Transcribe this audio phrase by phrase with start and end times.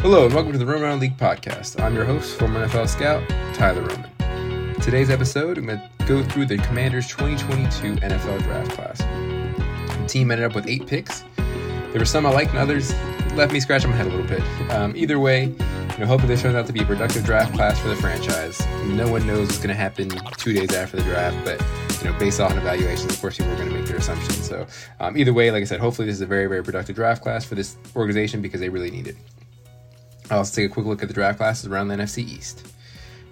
[0.00, 1.82] Hello, and welcome to the Roman League podcast.
[1.82, 4.74] I'm your host, former NFL scout, Tyler Roman.
[4.80, 8.98] Today's episode, I'm going to go through the Commanders' 2022 NFL draft class.
[8.98, 11.24] The team ended up with eight picks.
[11.36, 12.92] There were some I liked, and others
[13.34, 14.42] left me scratching my head a little bit.
[14.70, 17.80] Um, either way, you know, hopefully this turns out to be a productive draft class
[17.80, 18.64] for the franchise.
[18.84, 21.60] No one knows what's going to happen two days after the draft, but
[22.04, 24.46] you know, based on evaluations, of course, people are going to make their assumptions.
[24.46, 24.66] So,
[25.00, 27.46] um, either way, like I said, hopefully this is a very, very productive draft class
[27.46, 29.16] for this organization because they really need it.
[30.30, 32.66] I'll also take a quick look at the draft classes around the NFC East.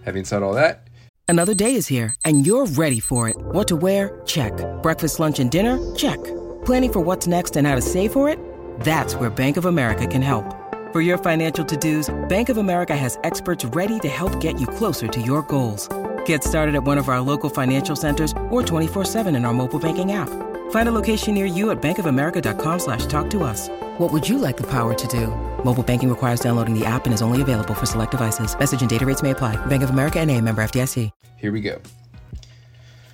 [0.05, 0.89] Having said all that,
[1.27, 3.37] Another day is here, and you're ready for it.
[3.39, 4.21] What to wear?
[4.27, 4.53] Check.
[4.83, 5.79] Breakfast, lunch, and dinner?
[5.97, 6.23] Check.
[6.67, 8.39] Planning for what's next and how to save for it?
[8.81, 10.45] That's where Bank of America can help.
[10.93, 14.67] For your financial to dos, Bank of America has experts ready to help get you
[14.67, 15.89] closer to your goals.
[16.27, 20.13] Get started at one of our local financial centers or 24-7 in our mobile banking
[20.13, 20.29] app.
[20.75, 23.69] Find a location near you at bankofamerica.com slash talk to us.
[23.99, 25.29] What would you like the power to do?
[25.65, 28.59] Mobile banking requires downloading the app and is only available for select devices.
[28.59, 29.55] Message and data rates may apply.
[29.67, 31.13] Bank of America and a member FDIC.
[31.39, 31.81] here we go.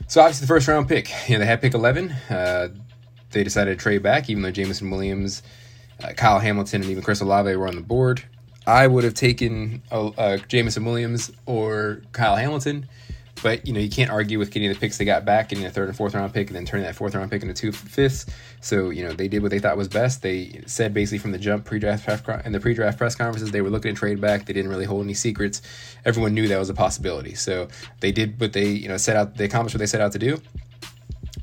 [0.09, 2.11] So obviously the first round pick, you know, they had pick 11.
[2.31, 2.69] Uh,
[3.31, 5.43] they decided to trade back, even though Jameson Williams,
[6.03, 8.25] uh, Kyle Hamilton, and even Chris Olave were on the board.
[8.67, 12.89] I would have taken uh, uh, Jameson Williams or Kyle Hamilton,
[13.43, 15.71] but you know you can't argue with getting the picks they got back, getting a
[15.71, 18.27] third and fourth round pick, and then turning that fourth round pick into two fifths.
[18.61, 20.23] So you know they did what they thought was best.
[20.23, 22.09] They said basically from the jump pre-draft
[22.45, 24.47] in the pre-draft press conferences they were looking to trade back.
[24.47, 25.63] They didn't really hold any secrets.
[26.05, 27.35] Everyone knew that was a possibility.
[27.35, 27.69] So
[28.01, 29.37] they did what they you know set out.
[29.37, 30.41] They accomplished what they set out to do.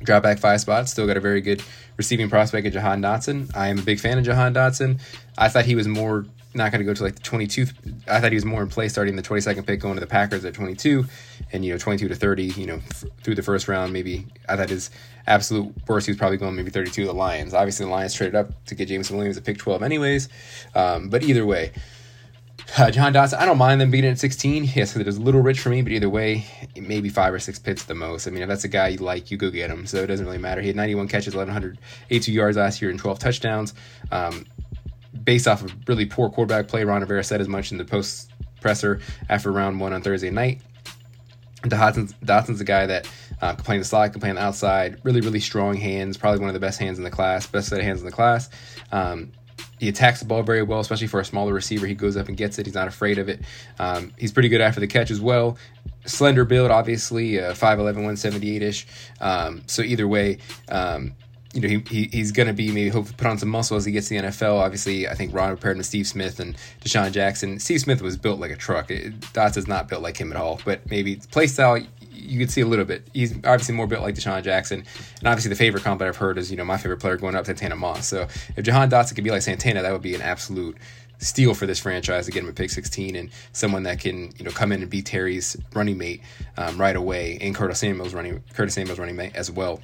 [0.02, 0.92] Drop back five spots.
[0.92, 1.62] Still got a very good
[1.96, 3.54] receiving prospect in Jahan Dotson.
[3.54, 5.00] I am a big fan of Jahan Dotson.
[5.36, 6.24] I thought he was more
[6.58, 7.72] not going to go to like the 22th.
[8.06, 10.44] I thought he was more in play starting the 22nd pick going to the Packers
[10.44, 11.06] at 22
[11.52, 13.92] and, you know, 22 to 30, you know, f- through the first round.
[13.92, 14.90] Maybe I thought his
[15.26, 17.54] absolute worst, he was probably going maybe 32 to the Lions.
[17.54, 20.28] Obviously, the Lions traded up to get Jameson Williams at pick 12 anyways.
[20.74, 21.72] Um, but either way,
[22.76, 24.64] uh, Jahan Dotson, I don't mind them being at 16.
[24.74, 26.44] Yes, it is a little rich for me, but either way,
[26.76, 28.26] maybe five or six pits at the most.
[28.26, 29.86] I mean, if that's a guy you like, you go get him.
[29.86, 30.60] So it doesn't really matter.
[30.60, 33.74] He had 91 catches, 1,182 yards last year, and 12 touchdowns.
[34.12, 34.44] Um,
[35.28, 38.32] based off of really poor quarterback play, Ron Rivera said as much in the post
[38.62, 40.62] presser after round one on Thursday night.
[41.64, 43.06] Dotson's, Dotson's a guy that
[43.42, 44.98] uh, can play in the slot, can play on the outside.
[45.04, 46.16] Really, really strong hands.
[46.16, 48.12] Probably one of the best hands in the class, best set of hands in the
[48.12, 48.48] class.
[48.90, 49.30] Um,
[49.78, 51.86] he attacks the ball very well, especially for a smaller receiver.
[51.86, 52.64] He goes up and gets it.
[52.64, 53.42] He's not afraid of it.
[53.78, 55.58] Um, he's pretty good after the catch as well.
[56.06, 58.86] Slender build, obviously, uh, 5'11", 178 ish.
[59.20, 60.38] Um, so either way,
[60.70, 61.12] um,
[61.54, 63.84] you know, he, he he's going to be maybe hopefully put on some muscle as
[63.84, 64.60] he gets to the NFL.
[64.60, 67.58] Obviously, I think Ron paired him with Steve Smith and DeSean Jackson.
[67.58, 68.90] Steve Smith was built like a truck.
[68.90, 71.78] It, Dots is not built like him at all, but maybe play style
[72.10, 73.06] you could see a little bit.
[73.14, 74.84] He's obviously more built like DeSean Jackson,
[75.18, 77.34] and obviously the favorite comp that I've heard is you know my favorite player going
[77.34, 78.06] up Santana Moss.
[78.06, 80.76] So if Jahan Dotson could be like Santana, that would be an absolute
[81.20, 84.44] steal for this franchise to get him at pick 16 and someone that can you
[84.44, 86.22] know come in and be Terry's running mate
[86.56, 89.80] um, right away and Curtis Samuel's running Curtis Samuel's running mate as well.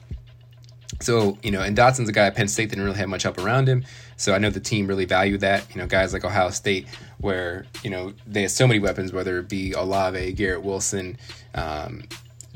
[1.00, 3.38] So, you know, and Dotson's a guy at Penn State didn't really have much help
[3.38, 3.84] around him.
[4.16, 5.66] So I know the team really valued that.
[5.74, 6.86] You know, guys like Ohio State,
[7.18, 11.18] where, you know, they have so many weapons, whether it be Olave, Garrett Wilson,
[11.54, 12.04] um,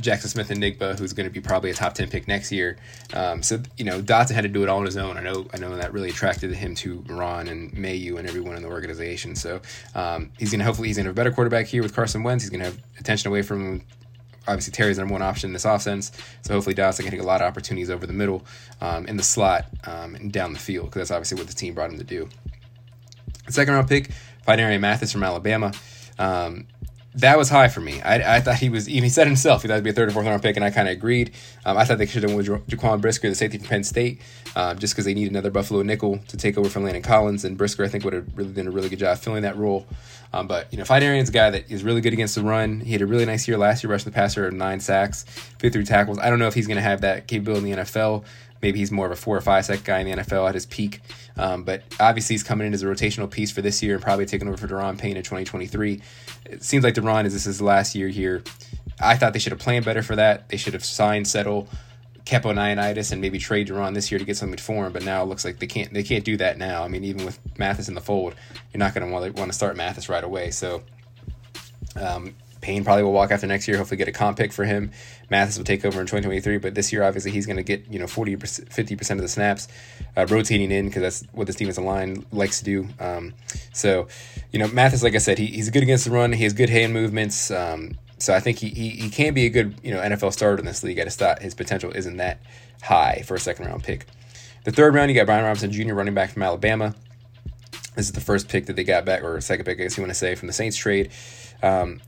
[0.01, 2.77] Jaxon Smith-Njigba, who's going to be probably a top 10 pick next year.
[3.15, 5.17] Um, so, you know, Dotson had to do it all on his own.
[5.17, 8.63] I know I know that really attracted him to Ron and Mayhew and everyone in
[8.63, 9.35] the organization.
[9.35, 9.61] So
[9.97, 12.23] um, he's going to hopefully he's going to have a better quarterback here with Carson
[12.23, 12.45] Wentz.
[12.45, 13.83] He's going to have attention away from
[14.49, 16.11] obviously Terry's number one option in this offense.
[16.43, 18.45] So hopefully Dotson can take a lot of opportunities over the middle,
[18.81, 21.75] um, in the slot, um, and down the field because that's obviously what the team
[21.75, 22.29] brought him to do.
[23.49, 24.11] Second round pick,
[24.47, 25.73] Phidarian Mathis from Alabama.
[26.19, 26.67] Um,
[27.19, 28.01] that was high for me.
[28.03, 30.09] I, I thought he was, even he said himself, he thought it'd be a third
[30.09, 31.33] or fourth round pick, and I kind of agreed.
[31.65, 34.23] Um, I thought they should have went with Jaquan Brisker, the safety from Penn State,
[34.55, 37.59] um, just because they need another Buffalo nickel to take over from Landon Collins, and
[37.59, 39.87] Brisker, I think, would have really done a really good job filling that role.
[40.33, 42.81] Um, but, you know, Phidarian's a guy that is really good against the run.
[42.81, 45.25] He had a really nice year last year, rushing the passer, nine sacks,
[45.59, 46.19] 53 tackles.
[46.19, 48.25] I don't know if he's going to have that capability in the NFL.
[48.63, 50.67] Maybe he's more of a four or five sack guy in the NFL at his
[50.67, 51.01] peak.
[51.37, 54.27] Um, but obviously, he's coming in as a rotational piece for this year and probably
[54.27, 56.01] taking over for Daron Payne in 2023.
[56.47, 58.43] It seems like Daron is this his last year here.
[59.01, 60.49] I thought they should have planned better for that.
[60.49, 61.69] They should have signed, settle,
[62.25, 64.93] kept Ioannidis, and maybe trade Daron this year to get something for him.
[64.93, 65.93] But now it looks like they can't.
[65.93, 66.83] They can't do that now.
[66.83, 68.35] I mean, even with Mathis in the fold,
[68.73, 70.51] you're not going to want to start Mathis right away.
[70.51, 70.83] So.
[71.97, 73.77] Um, Payne probably will walk after next year.
[73.77, 74.91] Hopefully, get a comp pick for him.
[75.31, 77.99] Mathis will take over in 2023, but this year, obviously, he's going to get you
[77.99, 79.69] know 40 50 percent of the snaps,
[80.17, 82.89] uh, rotating in because that's what this defensive line likes to do.
[82.99, 83.35] Um,
[83.73, 84.09] so,
[84.53, 86.33] you know, Mathis, like I said, he, he's good against the run.
[86.33, 87.51] He has good hand movements.
[87.51, 90.59] Um, so I think he, he he can be a good you know NFL starter
[90.59, 90.99] in this league.
[90.99, 92.41] At a stat, his potential isn't that
[92.83, 94.07] high for a second round pick.
[94.65, 96.95] The third round, you got Brian Robinson Jr., running back from Alabama.
[97.95, 100.03] This is the first pick that they got back, or second pick, I guess you
[100.03, 101.11] want to say, from the Saints trade.
[101.63, 102.01] Um,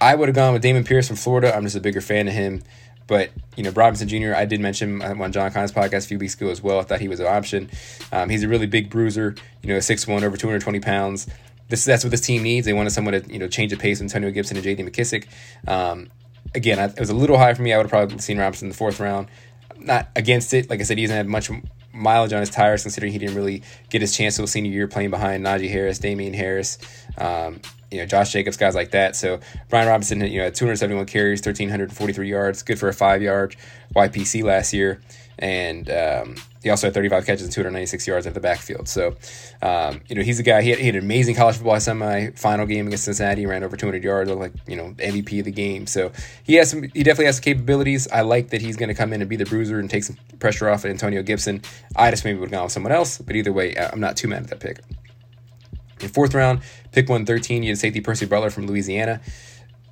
[0.00, 1.54] I would have gone with Dameon Pierce from Florida.
[1.54, 2.62] I'm just a bigger fan of him.
[3.06, 6.34] But, you know, Robinson Jr., I did mention on John Collins' podcast a few weeks
[6.34, 6.80] ago as well.
[6.80, 7.70] I thought he was an option.
[8.10, 11.28] Um, he's a really big bruiser, you know, 6'1, over 220 pounds.
[11.68, 12.66] This, that's what this team needs.
[12.66, 14.82] They wanted someone to, you know, change the pace Antonio Gibson and J.D.
[14.82, 15.26] McKissic.
[15.68, 16.08] Um,
[16.54, 17.72] again, I, it was a little high for me.
[17.72, 19.28] I would have probably seen Robinson in the fourth round.
[19.78, 20.68] Not against it.
[20.68, 21.50] Like I said, he doesn't have much
[21.92, 24.88] mileage on his tires, considering he didn't really get his chance to a senior year
[24.88, 26.78] playing behind Najee Harris, Damien Harris,
[27.18, 27.60] um,
[27.90, 29.16] you know, Josh Jacobs, guys like that.
[29.16, 33.56] So Brian Robinson, you know, 271 carries, 1,343 yards, good for a five yard
[33.94, 35.00] YPC last year.
[35.38, 38.88] And um, he also had 35 catches and 296 yards at the backfield.
[38.88, 39.16] So,
[39.60, 42.30] um, you know, he's a guy, he had, he had, an amazing college football semi
[42.30, 45.86] final game against Cincinnati, ran over 200 yards, like, you know, MVP of the game.
[45.86, 46.10] So
[46.42, 48.08] he has some, he definitely has some capabilities.
[48.08, 50.16] I like that he's going to come in and be the bruiser and take some
[50.38, 51.60] pressure off of Antonio Gibson.
[51.94, 54.28] I just maybe would have gone with someone else, but either way, I'm not too
[54.28, 54.78] mad at that pick.
[56.00, 56.60] In fourth round,
[56.92, 59.20] pick 113, you had safety Percy Butler from Louisiana.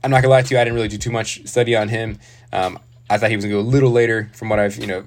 [0.02, 2.18] I'm not gonna lie to you, I didn't really do too much study on him.
[2.52, 2.78] Um,
[3.08, 5.04] I thought he was gonna go a little later from what I've you know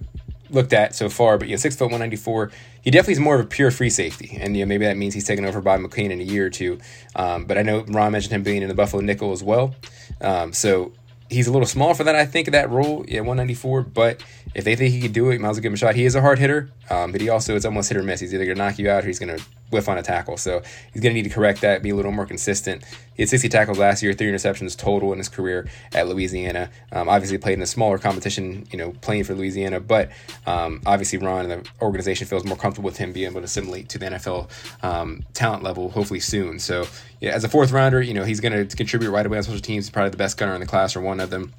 [0.50, 2.52] looked at so far, but yeah, six foot 194.
[2.82, 5.14] He definitely is more of a pure free safety, and you know maybe that means
[5.14, 6.80] he's taken over by McCain in a year or two.
[7.16, 9.76] Um, but I know Ron mentioned him being in the Buffalo nickel as well,
[10.22, 10.94] um, so
[11.30, 12.16] he's a little small for that.
[12.16, 13.82] I think that role, yeah, 194.
[13.82, 14.24] But
[14.56, 15.96] if they think he could do it, might as well give him a shot.
[15.96, 18.20] He is a hard hitter, um, but he also is almost hit or miss.
[18.22, 20.38] He's either gonna knock you out or he's gonna whiff on a tackle.
[20.38, 20.62] So
[20.94, 22.84] he's going to need to correct that, be a little more consistent.
[23.16, 26.70] He had 60 tackles last year, three interceptions total in his career at Louisiana.
[26.92, 30.12] Um, obviously played in a smaller competition, you know, playing for Louisiana, but
[30.46, 33.90] um, obviously Ron and the organization feels more comfortable with him being able to assimilate
[33.90, 34.50] to the NFL
[34.84, 36.60] um, talent level, hopefully soon.
[36.60, 36.86] So
[37.20, 39.62] yeah, as a fourth rounder, you know, he's going to contribute right away on special
[39.62, 39.86] teams.
[39.86, 41.54] He's probably the best gunner in the class or one of them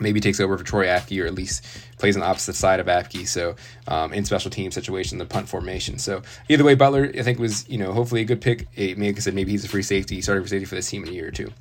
[0.00, 1.64] maybe takes over for Troy Apke or at least
[1.98, 3.26] plays on the opposite side of Apke.
[3.26, 3.56] So
[3.88, 5.98] um, in special team situation, the punt formation.
[5.98, 8.68] So either way, Butler I think was you know hopefully a good pick.
[8.74, 11.02] It, like I said, maybe he's a free safety, starting for safety for this team
[11.02, 11.52] in a year or two.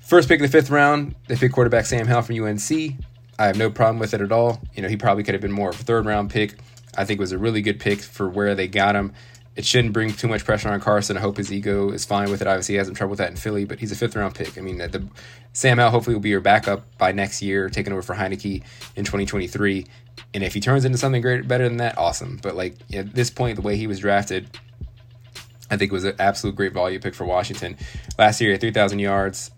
[0.00, 2.70] First pick of the fifth round, they pick quarterback Sam Howell from UNC.
[3.38, 4.60] I have no problem with it at all.
[4.74, 6.56] You know he probably could have been more of a third round pick.
[6.96, 9.12] I think it was a really good pick for where they got him
[9.56, 11.16] it shouldn't bring too much pressure on Carson.
[11.16, 12.46] I hope his ego is fine with it.
[12.46, 14.58] Obviously, he has some trouble with that in Philly, but he's a fifth round pick.
[14.58, 15.02] I mean, the,
[15.54, 18.62] Sam Howell hopefully will be your backup by next year, taking over for Heinicke
[18.96, 19.86] in 2023.
[20.34, 22.38] And if he turns into something great, better than that, awesome.
[22.42, 24.50] But like at this point, the way he was drafted,
[25.70, 27.78] I think was an absolute great value pick for Washington.
[28.18, 29.50] Last year, at 3,000 yards,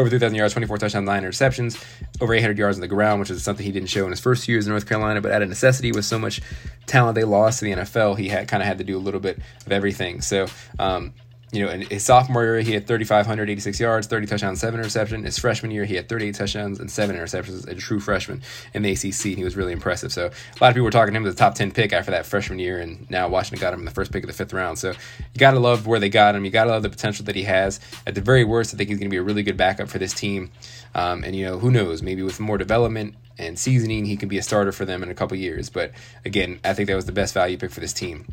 [0.00, 1.84] over 3,000 yards, 24 touchdowns, 9 interceptions,
[2.20, 4.48] over 800 yards on the ground, which is something he didn't show in his first
[4.48, 5.20] years in North Carolina.
[5.20, 6.40] But out of necessity, with so much
[6.86, 9.20] talent they lost to the NFL, he had kind of had to do a little
[9.20, 10.20] bit of everything.
[10.20, 10.46] So,
[10.78, 11.12] um,
[11.52, 15.24] you know, in his sophomore year, he had 3,586 yards, 30 touchdowns, 7 interceptions.
[15.24, 18.42] His freshman year, he had 38 touchdowns and 7 interceptions, a true freshman
[18.72, 19.36] in the ACC.
[19.36, 20.12] He was really impressive.
[20.12, 22.24] So a lot of people were talking him as a top 10 pick after that
[22.24, 24.78] freshman year, and now Washington got him in the first pick of the fifth round.
[24.78, 26.44] So you got to love where they got him.
[26.44, 27.80] You got to love the potential that he has.
[28.06, 29.98] At the very worst, I think he's going to be a really good backup for
[29.98, 30.52] this team.
[30.94, 32.00] Um, and, you know, who knows?
[32.00, 35.14] Maybe with more development and seasoning, he can be a starter for them in a
[35.14, 35.68] couple years.
[35.68, 35.92] But
[36.24, 38.26] again, I think that was the best value pick for this team.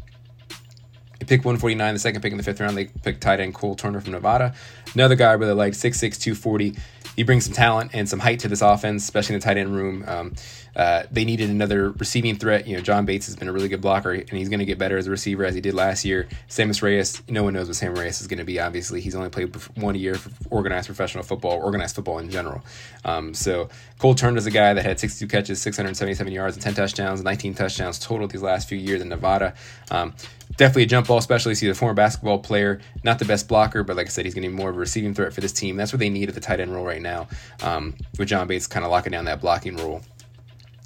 [1.25, 2.77] Pick 149, the second pick in the fifth round.
[2.77, 4.53] They pick tight end Cole Turner from Nevada.
[4.93, 6.75] Another guy I really like, 6'6, 240.
[7.15, 9.75] He brings some talent and some height to this offense, especially in the tight end
[9.75, 10.03] room.
[10.07, 10.33] Um,
[10.75, 12.67] uh, they needed another receiving threat.
[12.67, 14.77] You know, John Bates has been a really good blocker, and he's going to get
[14.77, 16.27] better as a receiver as he did last year.
[16.47, 18.59] Sammis Reyes, no one knows what Sammis Reyes is going to be.
[18.59, 22.61] Obviously, he's only played one year for organized professional football, organized football in general.
[23.03, 26.75] Um, so Cole Turner is a guy that had 62 catches, 677 yards, and 10
[26.75, 29.55] touchdowns, 19 touchdowns total these last few years in Nevada.
[29.89, 30.13] Um,
[30.55, 31.61] definitely a jump ball specialist.
[31.61, 34.43] He's a former basketball player, not the best blocker, but like I said, he's going
[34.43, 35.75] to be more of a receiving threat for this team.
[35.75, 37.27] That's what they need at the tight end role right now,
[37.61, 40.01] um, with John Bates kind of locking down that blocking role.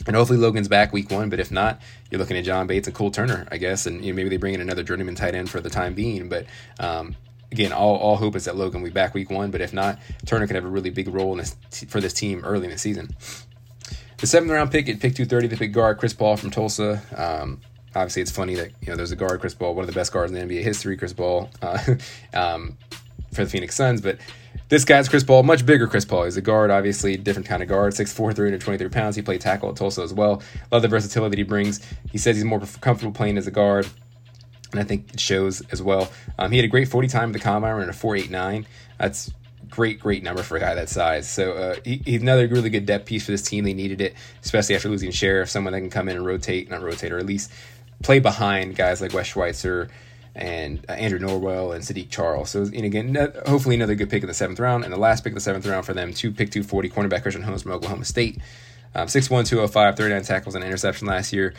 [0.08, 2.96] And hopefully Logan's back week one, but if not, you're looking at John Bates and
[2.96, 5.50] Cole Turner, I guess, and you know, maybe they bring in another journeyman tight end
[5.50, 6.28] for the time being.
[6.28, 6.48] But
[6.80, 7.16] um,
[7.52, 10.00] again, all, all hope is that Logan will be back week one, but if not,
[10.26, 12.78] Turner could have a really big role this t- for this team early in the
[12.78, 13.16] season.
[14.18, 17.02] The seventh round pick at pick 230, the pick guard Chris Paul from Tulsa.
[17.16, 17.62] Um,
[17.96, 20.12] obviously, it's funny that you know there's a guard Chris Paul, one of the best
[20.12, 21.78] guards in the NBA history, Chris Paul, uh,
[22.34, 22.78] um,
[23.34, 24.18] for the Phoenix Suns, but
[24.70, 26.24] this guy's Chris Paul, much bigger Chris Paul.
[26.24, 29.16] He's a guard, obviously, different kind of guard, 6'4, 323 pounds.
[29.16, 30.42] He played tackle at Tulsa as well.
[30.72, 31.86] Love the versatility that he brings.
[32.12, 33.90] He says he's more comfortable playing as a guard,
[34.72, 36.10] and I think it shows as well.
[36.40, 38.66] Um, he had a great 40 time at the combine, and a 4.89.
[38.98, 39.32] That's
[39.70, 41.30] great, great number for a guy that size.
[41.30, 43.64] So uh, he, he's another really good depth piece for this team.
[43.64, 46.82] They needed it, especially after losing Scherff, someone that can come in and rotate, not
[46.82, 47.52] rotate, or at least
[48.04, 49.90] play behind guys like Wes Schweitzer
[50.36, 52.52] and uh, Andrew Norwell and Saahdiq Charles.
[52.52, 53.16] So, and again,
[53.46, 54.84] hopefully another good pick in the seventh round.
[54.84, 57.44] And the last pick of the seventh round for them, two pick 240 cornerback Christian
[57.44, 58.40] Holmes from Oklahoma State.
[58.94, 61.54] Um, 6'1", 205, 39 tackles and interception last year.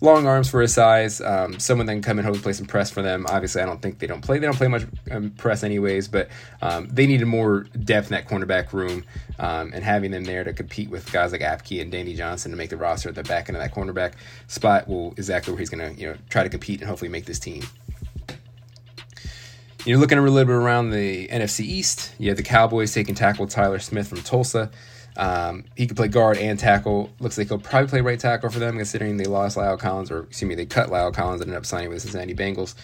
[0.00, 1.20] Long arms for his size.
[1.20, 3.26] Um, someone that can come and hopefully play some press for them.
[3.28, 4.38] Obviously, I don't think they don't play.
[4.38, 6.28] They don't play much um, press anyways, but
[6.62, 9.04] um, they needed more depth in that cornerback room,
[9.38, 12.56] um, and having them there to compete with guys like Apke and Danny Johnson to
[12.56, 14.12] make the roster at the back end of that cornerback
[14.46, 17.24] spot will exactly where he's going to you know try to compete and hopefully make
[17.24, 17.62] this team.
[19.84, 22.14] You're looking a little bit around the NFC East.
[22.18, 24.70] You have the Cowboys taking tackle Tyler Smith from Tulsa.
[25.18, 27.10] Um, he could play guard and tackle.
[27.18, 30.20] Looks like he'll probably play right tackle for them, considering they lost La'el Collins, or
[30.20, 32.74] excuse me, they cut La'el Collins and ended up signing with the Cincinnati Bengals.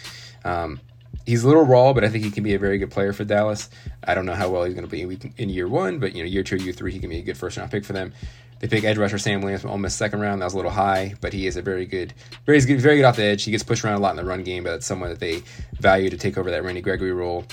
[0.44, 0.80] Um,
[1.24, 3.24] he's a little raw, but I think he can be a very good player for
[3.24, 3.70] Dallas.
[4.02, 6.28] I don't know how well he's going to be in year one, but you know,
[6.28, 8.12] year two, year three, he can be a good first round pick for them.
[8.58, 10.40] They pick edge rusher Sam Williams from Ole Miss second round.
[10.40, 12.14] That was a little high, but he is a very good,
[12.46, 13.44] very good, very good off the edge.
[13.44, 15.42] He gets pushed around a lot in the run game, but that's someone that they
[15.74, 17.44] value to take over that Randy Gregory role.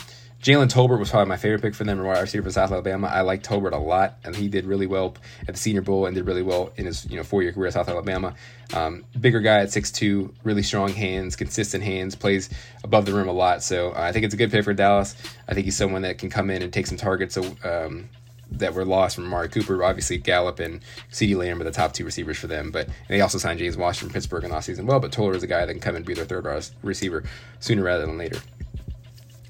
[0.42, 3.06] Jalen Tolbert was probably my favorite pick for them, wide receiver for South Alabama.
[3.08, 5.16] I like Tolbert a lot, and he did really well
[5.48, 7.68] at the Senior Bowl and did really well in his you know four year career
[7.68, 8.34] at South Alabama.
[8.74, 12.50] Um, bigger guy at 6'2", really strong hands, consistent hands, plays
[12.84, 13.62] above the rim a lot.
[13.62, 15.16] So uh, I think it's a good pick for Dallas.
[15.48, 17.38] I think he's someone that can come in and take some targets.
[17.64, 18.10] Um,
[18.54, 19.82] that were lost from Amari Cooper.
[19.82, 22.70] Obviously, Gallup and CeeDee Lamb are the top two receivers for them.
[22.70, 24.86] But they also signed James Washington from Pittsburgh in last season.
[24.86, 26.46] Well, but Toller is a guy that can come and be their third
[26.84, 27.24] receiver
[27.62, 28.42] sooner rather than later.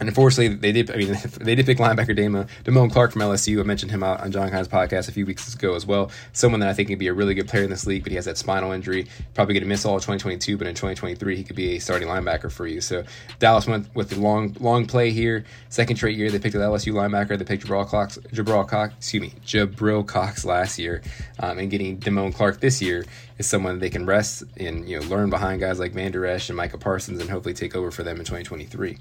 [0.02, 0.90] And unfortunately, they did.
[0.90, 3.60] I mean, they did pick linebacker Damo, Damone Clark from LSU.
[3.60, 6.10] I mentioned him on John Keim's podcast a few weeks ago as well.
[6.34, 8.16] Someone that I think can be a really good player in this league, but he
[8.16, 9.06] has that spinal injury.
[9.36, 12.08] Probably going to miss all of 2022, but in 2023 he could be a starting
[12.08, 12.82] linebacker for you.
[12.82, 13.04] So
[13.38, 15.46] Dallas went with the long long play here.
[15.70, 17.38] Second straight year they picked an LSU linebacker.
[17.38, 21.04] They picked Jabril Cox, Jabril Cox, excuse me, Jabril Cox last year,
[21.38, 23.06] um, and getting Damone Clark this year
[23.38, 26.58] is someone they can rest and you know learn behind guys like Vander Esch and
[26.58, 28.98] Micah Parsons and hopefully take over for them in 2023.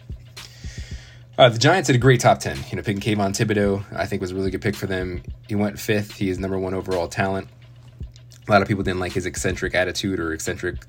[1.40, 2.58] Uh, the Giants had a great top 10.
[2.68, 5.22] You know, picking Kayvon Thibodeaux, I think, was a really good pick for them.
[5.48, 6.14] He went fifth.
[6.14, 7.48] He is number one overall talent.
[8.46, 10.84] A lot of people didn't like his eccentric attitude or eccentric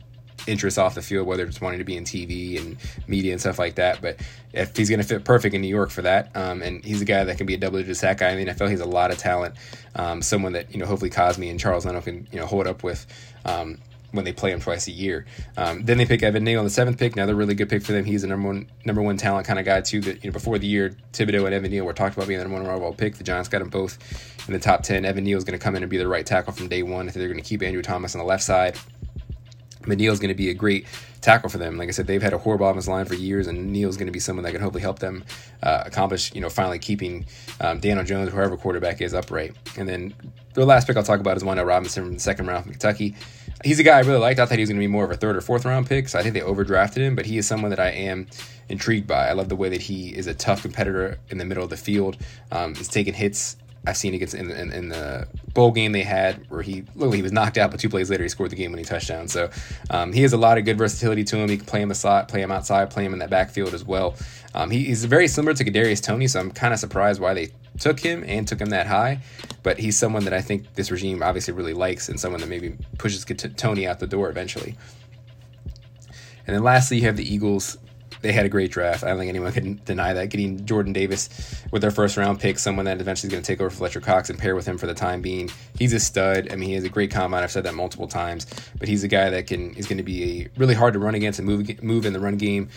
[0.48, 2.76] interests off the field, whether it's wanting to be in TV and
[3.08, 4.02] media and stuff like that.
[4.02, 4.20] But
[4.52, 7.06] if he's going to fit perfect in New York for that, um, and he's a
[7.06, 9.18] guy that can be a double-digit sack guy in the NFL, he's a lot of
[9.18, 9.56] talent.
[9.96, 12.84] Um, someone that you know, hopefully Cosmi and Charles Leno can you know hold up
[12.84, 13.06] with.
[13.46, 13.78] Um,
[14.12, 15.26] when they play him twice a year.
[15.58, 17.14] Um, then they pick Evan Neal on the seventh pick.
[17.14, 18.06] Another really good pick for them.
[18.06, 20.02] He's a number one number one talent kind of guy too.
[20.02, 22.46] That you know before the year, Thibodeaux and Evan Neal were talked about being the
[22.46, 23.16] number one overall pick.
[23.16, 23.98] The Giants got them both
[24.48, 25.06] in the top ten.
[25.06, 27.08] Evan Neal is going to come in and be the right tackle from day one.
[27.08, 28.78] I think they're going to keep Andrew Thomas on the left side.
[29.88, 30.86] But Neal's going to be a great
[31.22, 31.78] tackle for them.
[31.78, 34.12] Like I said, they've had a horrible offensive line for years, and Neal's going to
[34.12, 35.24] be someone that can hopefully help them
[35.64, 37.26] uh, accomplish, you know, finally keeping
[37.60, 39.56] um, Daniel Jones, whoever quarterback is, upright.
[39.78, 40.14] And then
[40.54, 43.16] the last pick I'll talk about is Wan'Dale Robinson from the second round from Kentucky
[43.64, 44.40] he's a guy I really liked.
[44.40, 46.10] I thought he was going to be more of a third or fourth round pick,
[46.10, 47.16] so I think they overdrafted him.
[47.16, 48.28] But he is someone that I am
[48.70, 49.28] intrigued by.
[49.28, 51.78] I love the way that he is a tough competitor in the middle of the
[51.78, 52.18] field.
[52.52, 53.58] Um, he's taking hits.
[53.86, 57.24] I've seen against in, in, in, the bowl game they had where he literally he
[57.24, 59.28] was knocked out, but two plays later he scored the game winning touchdown.
[59.28, 59.50] So
[59.90, 61.50] um, he has a lot of good versatility to him.
[61.50, 63.84] He can play him the slot, play him outside, play him in that backfield as
[63.84, 64.16] well.
[64.54, 67.50] Um, he, he's very similar to Kadarius Toney, so I'm kind of surprised why they
[67.80, 69.20] took him and took him that high.
[69.64, 72.78] But he's someone that I think this regime obviously really likes and someone that maybe
[72.98, 74.78] pushes Toney out the door eventually.
[76.48, 77.78] And then lastly, you have the Eagles.
[78.22, 79.04] They had a great draft.
[79.04, 80.30] I don't think anyone can deny that.
[80.30, 81.30] Getting Jordan Davis
[81.72, 84.30] with their first round pick, someone that eventually is going to take over Fletcher Cox
[84.30, 85.50] and pair with him for the time being.
[85.78, 86.52] He's a stud.
[86.52, 87.42] I mean, he has a great combine.
[87.42, 88.46] I've said that multiple times.
[88.78, 91.40] But he's a guy that can is going to be really hard to run against
[91.40, 92.70] and move move in the run game.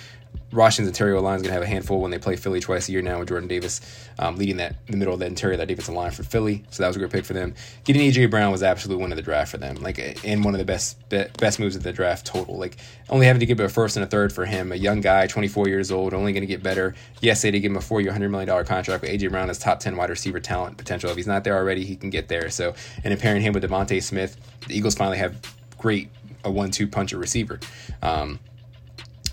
[0.52, 2.92] Washington's interior line is going to have a handful when they play Philly twice a
[2.92, 3.80] year now with Jordan Davis
[4.18, 6.64] um, leading that the middle of the interior that defensive line for Philly.
[6.70, 7.54] So that was a great pick for them.
[7.84, 10.58] Getting AJ Brown was absolutely one of the draft for them, like and one of
[10.58, 12.56] the best best moves of the draft total.
[12.56, 12.76] Like
[13.08, 15.68] only having to give a first and a third for him, a young guy, 24
[15.68, 16.94] years old, only going to get better.
[17.20, 19.58] Yes, they did give him a four-year, 100 million dollar contract, but AJ Brown has
[19.58, 21.10] top 10 wide receiver talent potential.
[21.10, 22.50] If he's not there already, he can get there.
[22.50, 24.36] So and in pairing him with DeVonta Smith,
[24.68, 25.36] the Eagles finally have
[25.78, 26.10] great
[26.44, 27.58] a one-two puncher receiver.
[28.02, 28.38] Um,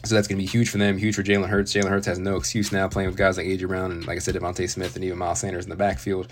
[0.03, 1.73] so that's going to be huge for them, huge for Jalen Hurts.
[1.73, 3.65] Jalen Hurts has no excuse now playing with guys like A.J.
[3.65, 6.27] Brown and, like I said, DeVonta Smith and even Miles Sanders in the backfield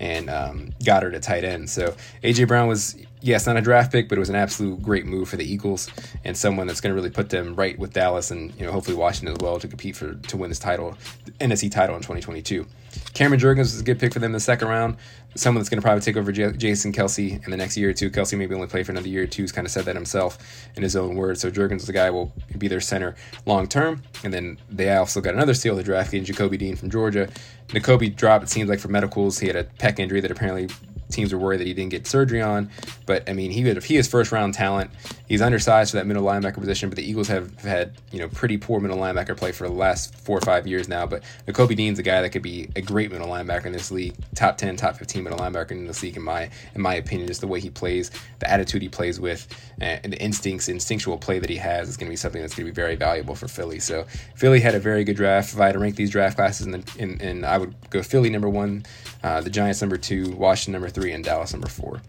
[0.00, 1.70] and um, Goedert at tight end.
[1.70, 2.44] So A.J.
[2.44, 5.36] Brown was, yes, not a draft pick, but it was an absolute great move for
[5.36, 5.88] the Eagles
[6.24, 8.96] and someone that's going to really put them right with Dallas and, you know, hopefully
[8.96, 10.96] Washington as well to compete for to win this title,
[11.40, 12.66] NFC title in 2022.
[13.14, 14.96] Cameron Jurgens was a good pick for them in the second round.
[15.36, 17.92] Someone that's going to probably take over J- Jason Kelce in the next year or
[17.92, 18.10] two.
[18.10, 19.42] Kelce maybe only play for another year or two.
[19.42, 21.40] He's kind of said that himself in his own words.
[21.40, 23.16] So Jurgens is the guy will be their center
[23.46, 24.02] long term.
[24.22, 27.28] And then they also got another steal of the draft, getting Nakobe Dean from Georgia.
[27.68, 29.38] Nakobe dropped, it seems like, for medicals.
[29.38, 30.68] He had a pec injury that apparently
[31.10, 32.70] teams were worried that he didn't get surgery on.
[33.06, 34.90] But I mean, he would, he is first round talent.
[35.28, 38.58] He's undersized for that middle linebacker position, but the Eagles have had you know pretty
[38.58, 41.06] poor middle linebacker play for the last four or five years now.
[41.06, 44.14] But Nakobe Dean's a guy that could be a great middle linebacker in this league,
[44.34, 47.28] top ten, top fifteen middle linebacker in this league in my in my opinion.
[47.28, 49.48] Just the way he plays, the attitude he plays with,
[49.80, 52.66] and the instincts, instinctual play that he has is going to be something that's going
[52.66, 53.80] to be very valuable for Philly.
[53.80, 55.52] So Philly had a very good draft.
[55.52, 58.02] If I had to rank these draft classes, in, the, in, in I would go
[58.02, 58.84] Philly number one,
[59.22, 62.00] uh, the Giants number two, Washington number three, and Dallas number four.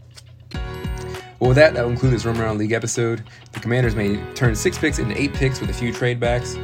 [1.40, 3.24] Well, with that, that will conclude this Roman League episode.
[3.52, 6.58] The Commanders may turn six picks into eight picks with a few trade backs.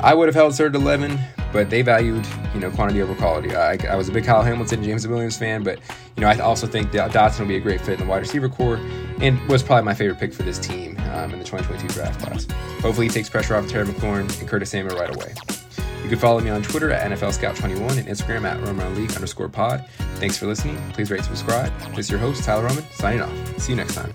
[0.00, 1.18] I would have held third to 11,
[1.52, 3.54] but they valued, you know, quantity over quality.
[3.54, 5.78] I, I was a big Kyle Hamilton, James Williams fan, but,
[6.16, 8.48] you know, I also think Dotson will be a great fit in the wide receiver
[8.48, 8.80] corps
[9.20, 12.46] and was probably my favorite pick for this team um, in the 2022 draft class.
[12.80, 15.34] Hopefully he takes pressure off Terry McLaurin and Curtis Samuel right away.
[16.10, 19.48] You can follow me on Twitter at NFL Scout21 and Instagram at Roman League underscore
[19.48, 19.88] pod.
[20.16, 20.76] Thanks for listening.
[20.92, 21.72] Please rate subscribe.
[21.90, 23.60] This is your host, Tyler Roman, signing off.
[23.60, 24.12] See you next time.